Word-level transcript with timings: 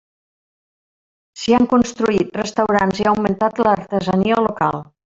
S'hi 1.41 1.55
han 1.57 1.69
construït 1.75 2.41
restaurants 2.41 3.03
i 3.03 3.07
ha 3.09 3.13
augmentat 3.15 3.65
l'artesania 3.67 4.43
local. 4.51 4.87